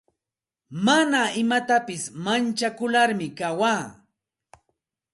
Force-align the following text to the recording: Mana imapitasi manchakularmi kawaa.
Mana 0.85 1.21
imapitasi 1.41 2.09
manchakularmi 2.23 3.27
kawaa. 3.37 3.85